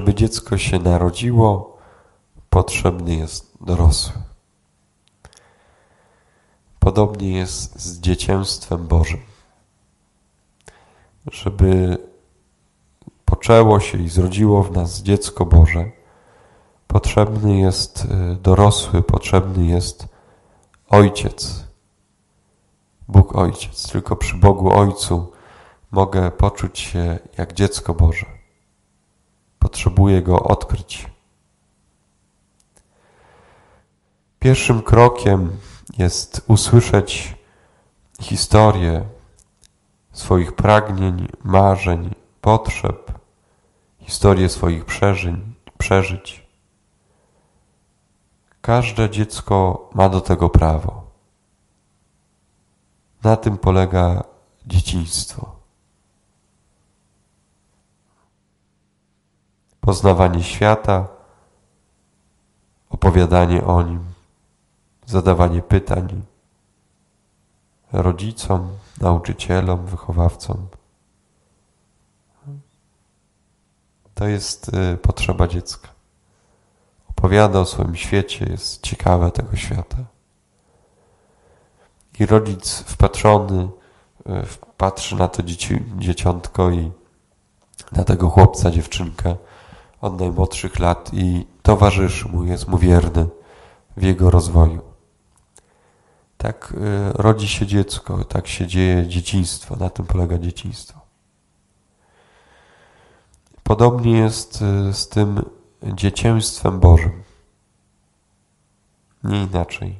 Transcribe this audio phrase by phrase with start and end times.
[0.00, 1.78] żeby dziecko się narodziło,
[2.50, 4.22] potrzebny jest dorosły.
[6.78, 9.20] Podobnie jest z dzieciństwem Bożym.
[11.32, 11.98] Żeby
[13.24, 15.90] poczęło się i zrodziło w nas dziecko Boże,
[16.86, 20.08] potrzebny jest y, dorosły, potrzebny jest
[20.88, 21.64] Ojciec.
[23.08, 23.92] Bóg Ojciec.
[23.92, 25.32] Tylko przy Bogu Ojcu
[25.90, 28.39] mogę poczuć się jak dziecko Boże.
[29.70, 31.06] Potrzebuję Go odkryć.
[34.38, 35.56] Pierwszym krokiem
[35.98, 37.36] jest usłyszeć
[38.20, 39.04] historię
[40.12, 43.12] swoich pragnień, marzeń, potrzeb,
[43.98, 46.46] historię swoich przeżyń, przeżyć.
[48.60, 51.04] Każde dziecko ma do tego prawo.
[53.22, 54.24] Na tym polega
[54.66, 55.59] dzieciństwo.
[59.80, 61.06] Poznawanie świata,
[62.90, 64.04] opowiadanie o nim,
[65.06, 66.22] zadawanie pytań
[67.92, 68.68] rodzicom,
[69.00, 70.66] nauczycielom, wychowawcom.
[74.14, 75.88] To jest y, potrzeba dziecka.
[77.10, 79.96] Opowiada o swoim świecie, jest ciekawe tego świata.
[82.18, 83.68] I rodzic wpatrzony y,
[84.76, 86.90] patrzy na to dzieci, dzieciątko i
[87.92, 89.36] na tego chłopca, dziewczynkę
[90.00, 93.26] od najmłodszych lat i towarzyszy mu, jest mu wierny
[93.96, 94.80] w jego rozwoju.
[96.38, 101.00] Tak y, rodzi się dziecko, tak się dzieje dzieciństwo, na tym polega dzieciństwo.
[103.62, 105.42] Podobnie jest y, z tym
[105.82, 107.22] dzieciństwem Bożym.
[109.24, 109.98] Nie inaczej.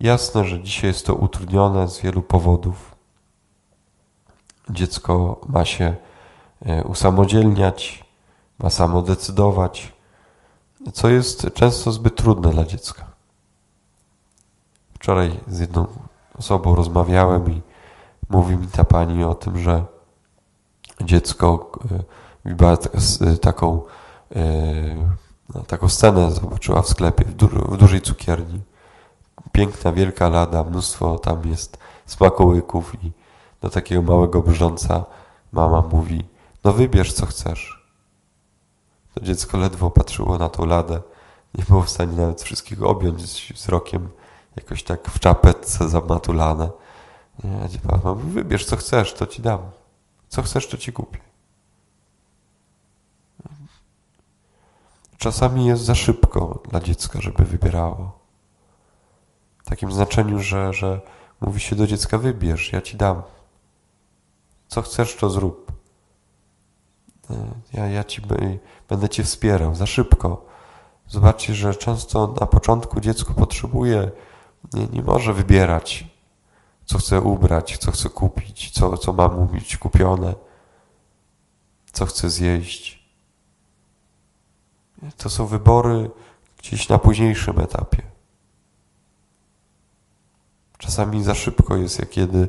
[0.00, 2.94] Jasne, że dzisiaj jest to utrudnione z wielu powodów.
[4.70, 5.96] Dziecko ma się
[6.84, 8.04] usamodzielniać,
[8.58, 9.92] ma samo decydować,
[10.92, 13.04] co jest często zbyt trudne dla dziecka.
[14.94, 15.86] Wczoraj z jedną
[16.38, 17.62] osobą rozmawiałem i
[18.28, 19.84] mówi mi ta pani o tym, że
[21.00, 21.72] dziecko
[23.20, 23.82] e, taką,
[24.36, 24.42] e,
[25.54, 27.34] no, taką scenę zobaczyła w sklepie, w,
[27.74, 28.60] w dużej cukierni.
[29.52, 33.12] Piękna, wielka lada, mnóstwo tam jest smakołyków i
[33.60, 35.04] do takiego małego brząca
[35.52, 36.24] mama mówi,
[36.66, 37.86] no wybierz co chcesz.
[39.14, 41.00] To dziecko ledwo patrzyło na tą ladę,
[41.54, 44.08] nie było w stanie nawet wszystkiego objąć wzrokiem
[44.56, 46.70] jakoś tak w czapetce zamatulane.
[47.44, 49.58] Nie, mama mówi, wybierz co chcesz, to ci dam.
[50.28, 51.18] Co chcesz, to ci kupię.
[55.18, 58.18] Czasami jest za szybko dla dziecka, żeby wybierało.
[59.58, 61.00] W takim znaczeniu, że, że
[61.40, 63.22] mówi się do dziecka, wybierz, ja ci dam.
[64.68, 65.65] Co chcesz, to zrób.
[67.72, 68.22] Ja, ja ci
[68.88, 69.74] będę cię wspierał.
[69.74, 70.46] Za szybko.
[71.08, 74.10] Zobaczcie, że często na początku dziecko potrzebuje
[74.72, 76.06] nie, nie może wybierać,
[76.84, 80.34] co chce ubrać, co chce kupić, co, co ma mu być kupione,
[81.92, 83.06] co chce zjeść.
[85.16, 86.10] To są wybory
[86.58, 88.02] gdzieś na późniejszym etapie.
[90.78, 92.48] Czasami za szybko jest, jak kiedy,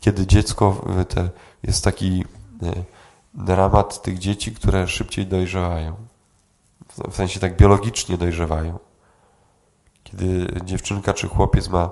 [0.00, 1.30] kiedy dziecko, te,
[1.62, 2.24] jest taki
[2.62, 2.84] e,
[3.36, 5.96] dramat tych dzieci, które szybciej dojrzewają.
[7.10, 8.78] W sensie tak biologicznie dojrzewają.
[10.04, 11.90] Kiedy dziewczynka czy chłopiec ma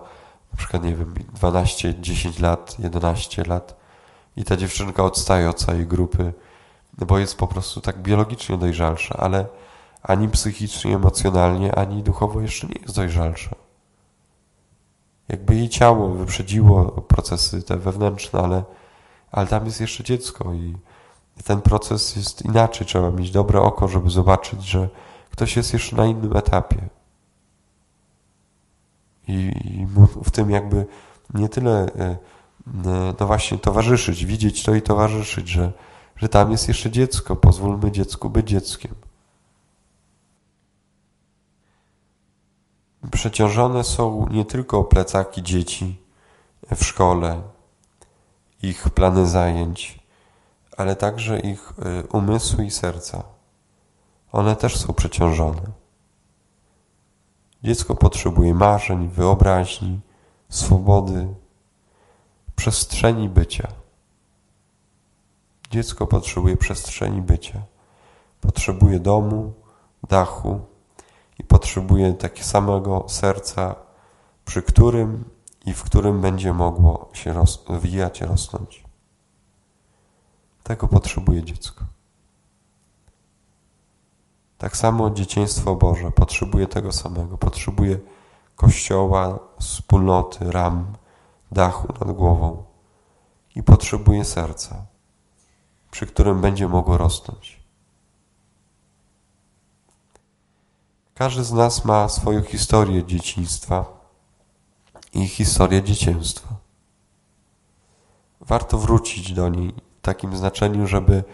[0.52, 3.76] na przykład, nie wiem, 12, 10 lat, 11 lat
[4.36, 6.32] i ta dziewczynka odstaje od całej grupy,
[6.92, 9.46] bo jest po prostu tak biologicznie dojrzalsza, ale
[10.02, 13.56] ani psychicznie, emocjonalnie, ani duchowo jeszcze nie jest dojrzalsza.
[15.28, 18.64] Jakby jej ciało wyprzedziło procesy te wewnętrzne, ale,
[19.32, 20.74] ale tam jest jeszcze dziecko i
[21.44, 22.86] ten proces jest inaczej.
[22.86, 24.88] Trzeba mieć dobre oko, żeby zobaczyć, że
[25.30, 26.88] ktoś jest jeszcze na innym etapie
[29.28, 29.52] i,
[30.24, 30.86] w tym jakby
[31.34, 32.16] nie tyle e,
[33.20, 35.72] no właśnie towarzyszyć, widzieć to i towarzyszyć, że,
[36.16, 38.94] że tam jest jeszcze dziecko, pozwólmy dziecku być dzieckiem.
[43.10, 46.02] Przeciążone są nie tylko plecaki dzieci
[46.76, 47.42] w szkole,
[48.62, 50.03] ich plany zajęć,
[50.76, 53.22] ale także ich e, umysły i serca.
[54.32, 55.62] One też są przeciążone.
[57.62, 60.00] Dziecko potrzebuje marzeń, wyobraźni,
[60.48, 61.28] swobody,
[62.56, 63.68] przestrzeni bycia.
[65.70, 67.62] Dziecko potrzebuje przestrzeni bycia.
[68.40, 69.52] Potrzebuje domu,
[70.08, 70.60] dachu
[71.38, 73.74] i potrzebuje takiego samego serca,
[74.44, 75.24] przy którym
[75.66, 78.83] i w którym będzie mogło się rozwijać, rosnąć.
[80.64, 81.84] Tego potrzebuje dziecko.
[84.58, 87.38] Tak samo dzieciństwo Boże potrzebuje tego samego.
[87.38, 87.98] Potrzebuje
[88.56, 90.92] kościoła, wspólnoty, ram,
[91.52, 92.64] dachu nad głową
[93.54, 94.86] i potrzebuje serca,
[95.90, 97.60] przy którym będzie mogło rosnąć.
[101.14, 103.84] Każdy z nas ma swoją historię dzieciństwa
[105.12, 106.48] i historię dzieciństwa.
[108.40, 111.24] Warto wrócić do niej takim znaczeniu, żeby,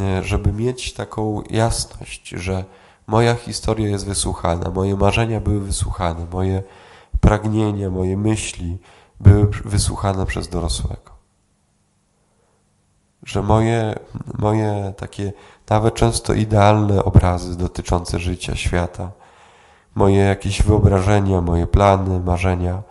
[0.00, 2.64] e, żeby mieć taką jasność, że
[3.06, 6.62] moja historia jest wysłuchana, moje marzenia były wysłuchane, moje
[7.20, 8.78] pragnienia, moje myśli
[9.20, 11.10] były wysłuchane przez dorosłego.
[13.22, 13.98] Że moje,
[14.38, 15.32] moje takie
[15.70, 19.10] nawet często idealne obrazy dotyczące życia, świata,
[19.94, 22.82] moje jakieś wyobrażenia, moje plany, marzenia,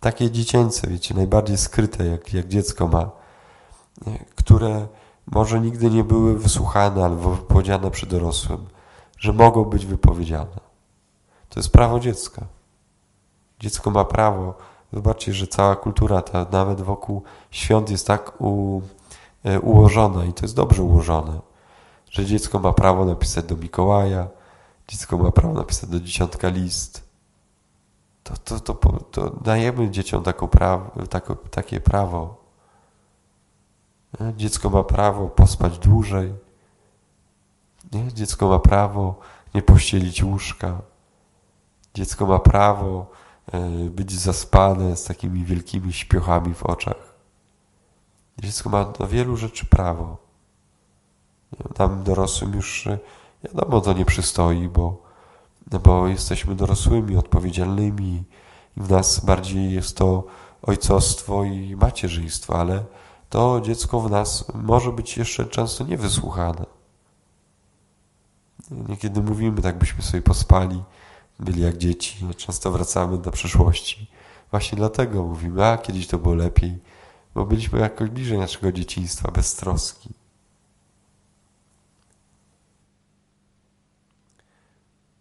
[0.00, 3.17] takie dziecięce, wiecie, najbardziej skryte, jak, jak dziecko ma,
[4.34, 4.86] które
[5.26, 8.66] może nigdy nie były wysłuchane albo wypowiedziane przy dorosłym,
[9.18, 10.60] że mogą być wypowiedziane.
[11.48, 12.46] To jest prawo dziecka.
[13.60, 14.54] Dziecko ma prawo.
[14.92, 18.80] Zobaczcie, że cała kultura, ta nawet wokół świąt jest tak u,
[19.44, 21.40] e, ułożona i to jest dobrze ułożone,
[22.10, 24.28] że dziecko ma prawo napisać do Mikołaja,
[24.88, 27.08] dziecko ma prawo napisać do dziesiątka list.
[28.24, 30.90] To, to, to, to dajemy dzieciom taką prawo,
[31.50, 32.37] takie prawo.
[34.20, 36.34] E, dziecko ma prawo pospać dłużej.
[37.92, 38.12] Nie?
[38.12, 39.20] Dziecko ma prawo
[39.54, 40.80] nie pościelić łóżka.
[41.94, 43.10] Dziecko ma prawo
[43.52, 47.14] e, być zaspane z takimi wielkimi śpiochami w oczach.
[48.38, 50.16] Dziecko ma do wielu rzeczy prawo.
[51.78, 52.98] Nam dorosłym już e,
[53.44, 55.02] wiadomo, to nie przystoi, bo,
[55.84, 58.24] bo jesteśmy dorosłymi, odpowiedzialnymi
[58.76, 60.24] i w nas bardziej jest to
[60.62, 62.84] ojcostwo i macierzyństwo, ale
[63.28, 66.66] to dziecko w nas może być jeszcze często niewysłuchane.
[68.70, 70.82] Niekiedy mówimy, tak byśmy sobie pospali,
[71.38, 74.10] byli jak dzieci, często wracamy do przeszłości.
[74.50, 76.78] Właśnie dlatego mówimy, a kiedyś to było lepiej,
[77.34, 80.10] bo byliśmy jakoś bliżej naszego dzieciństwa, bez troski.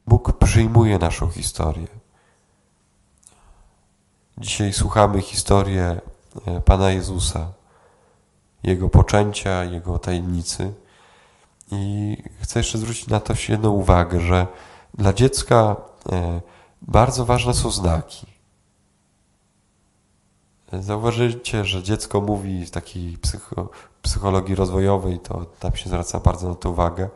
[0.08, 1.88] Bóg przyjmuje naszą historię.
[4.38, 6.02] Dzisiaj słuchamy historię
[6.46, 7.54] e, Pana Jezusa,
[8.64, 10.74] Jego poczęcia, Jego tajemnicy.
[11.72, 14.48] I chcę jeszcze zwrócić na to jedną uwagę, że
[14.94, 15.76] dla dziecka
[16.12, 16.42] e,
[16.82, 18.28] bardzo ważne są znaki.
[20.74, 23.70] Zauważycie, że dziecko mówi w takiej psycho,
[24.02, 27.10] psychologii rozwojowej, to tam się zwraca bardzo na to uwagę,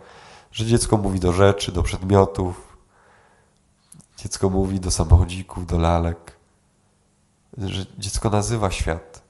[0.51, 2.77] że dziecko mówi do rzeczy, do przedmiotów,
[4.17, 6.38] dziecko mówi do samochodzików, do lalek,
[7.57, 9.21] że dziecko nazywa świat.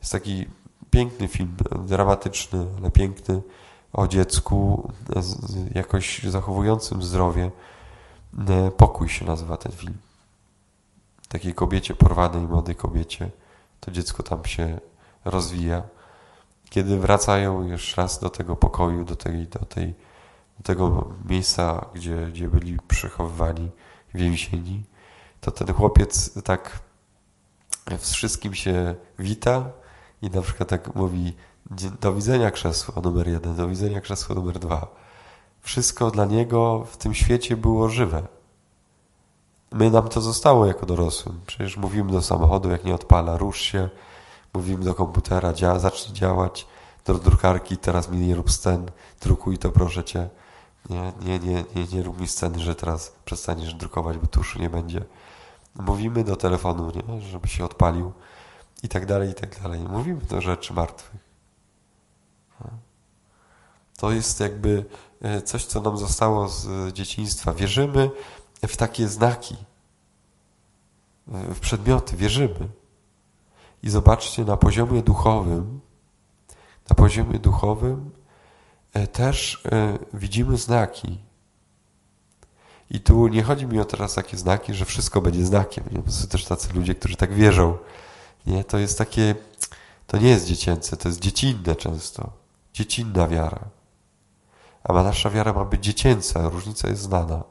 [0.00, 0.46] Jest taki
[0.96, 1.56] piękny film,
[1.86, 3.42] dramatyczny, ale piękny,
[3.92, 4.90] o dziecku
[5.74, 7.50] jakoś zachowującym zdrowie.
[8.48, 9.96] E, Pokój się nazywa ten film.
[11.28, 13.30] Takiej kobiecie, porwanej młodej kobiecie.
[13.80, 14.80] To dziecko tam się
[15.24, 15.82] rozwija.
[16.70, 19.94] Kiedy wracają jeszcze raz do tego pokoju, do, tej, do, tej,
[20.58, 23.70] do tego miejsca, gdzie, gdzie byli przechowywani,
[24.14, 24.84] więzieni,
[25.40, 26.78] to ten chłopiec tak
[27.98, 29.70] z wszystkim się wita
[30.22, 31.34] i na przykład tak mówi
[32.00, 34.86] do widzenia krzesło numer jeden, do widzenia krzesło numer dwa.
[35.60, 38.22] Wszystko dla niego w tym świecie było żywe.
[39.72, 41.40] My nam to zostało jako dorosłym.
[41.46, 43.88] Przecież mówimy do samochodu, jak nie odpala, rusz się.
[44.54, 46.66] Mówimy do komputera, dzia zacznij działać.
[47.04, 50.28] Do drukarki, teraz mi nie rób scen, drukuj to proszę cię.
[50.90, 54.70] Nie, nie, nie, nie, nie rób mi sceny, że teraz przestaniesz drukować, bo tuszu nie
[54.70, 55.04] będzie.
[55.74, 57.20] Mówimy do telefonu, nie?
[57.20, 58.12] żeby się odpalił
[58.82, 59.80] i tak dalej, i tak dalej.
[59.80, 61.26] Mówimy do rzeczy martwych.
[63.96, 64.84] To jest jakby
[65.22, 67.52] e, coś, co nam zostało z dzieciństwa.
[67.52, 68.10] Wierzymy
[68.68, 69.56] w takie znaki,
[71.26, 72.68] w przedmioty, wierzymy.
[73.82, 75.80] I zobaczcie, na poziomie duchowym,
[76.88, 78.10] na poziomie duchowym
[78.92, 81.18] e, też e, widzimy znaki.
[82.90, 85.84] I tu nie chodzi mi o teraz takie znaki, że wszystko będzie znakiem.
[85.90, 86.12] Nie?
[86.12, 87.78] Są też tacy ludzie, którzy tak wierzą.
[88.46, 89.34] Nie, to jest takie,
[90.06, 92.30] to nie jest dziecięce, to jest dziecinne często.
[92.72, 93.60] Dziecinna wiara.
[94.84, 97.42] A nasza wiara ma być dziecięca, różnica jest znana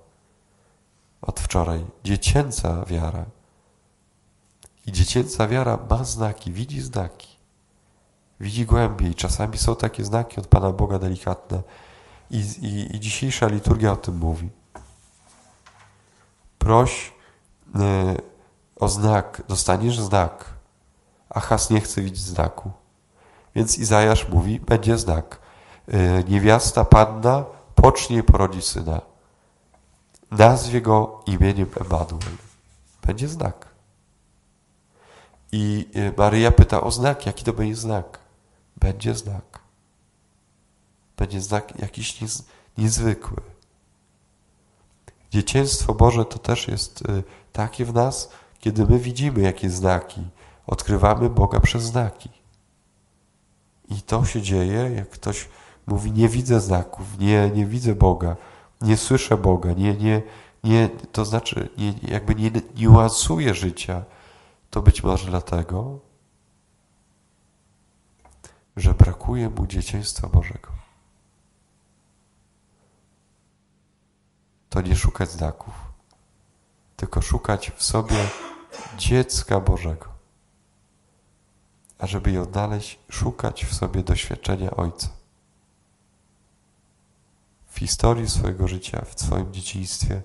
[1.21, 1.85] od wczoraj.
[2.03, 3.25] Dziecięca wiara.
[4.85, 7.35] I dziecięca wiara ma znaki, widzi znaki.
[8.39, 9.15] Widzi głębiej.
[9.15, 11.61] Czasami są takie znaki od Pana Boga delikatne.
[12.31, 14.49] I, i, i dzisiejsza liturgia o tym mówi.
[16.59, 17.13] Proś
[17.75, 17.81] y,
[18.75, 20.54] o znak, dostaniesz znak.
[21.35, 22.71] Achas nie chce widzieć znaku.
[23.55, 25.39] Więc Izajasz mówi, będzie znak.
[25.93, 29.01] Y, niewiasta panna pocznie i porodzi syna.
[30.31, 32.37] nazwie go imieniem Emanuel.
[33.05, 33.67] Będzie znak.
[35.51, 37.25] I y, Maryja pyta o znak.
[37.25, 38.19] Jaki to będzie znak?
[38.77, 39.59] Będzie znak.
[41.17, 42.43] Będzie znak jakiś niez,
[42.77, 43.41] niezwykły.
[45.31, 47.23] Dzieciństwo Boże to też jest y,
[47.53, 50.21] takie w nas, kiedy my widzimy jakie znaki,
[50.67, 52.29] odkrywamy Boga przez znaki.
[53.89, 55.49] I to się dzieje, jak ktoś
[55.87, 58.35] mówi, nie widzę znaków, nie, nie widzę Boga,
[58.81, 60.21] nie słyszę Boga, nie, nie,
[60.63, 64.03] nie, to znaczy nie, jakby nie niuansuje życia,
[64.69, 65.99] to być może dlatego,
[68.75, 70.69] że brakuje mu dzieciństwa Bożego.
[74.69, 75.73] To nie szukać znaków,
[76.95, 78.15] tylko szukać w sobie
[78.97, 80.14] dziecka Bożego.
[82.05, 85.07] A żeby je odnaleźć, szukać w sobie doświadczenia Ojca.
[87.67, 90.21] W historii swojego życia, w swoim dzieciństwie,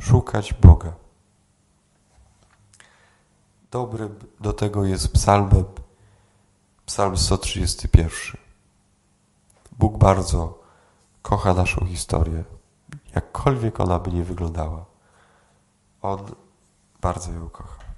[0.00, 0.92] szukać Boga.
[3.70, 5.64] Dobrym do tego jest psalmem,
[6.86, 8.10] psalm 131.
[9.78, 10.62] Bóg bardzo
[11.22, 12.44] kocha naszą historię,
[13.14, 14.84] jakkolwiek ona by nie wyglądała.
[16.02, 16.34] On
[17.00, 17.91] bardzo ją kocha.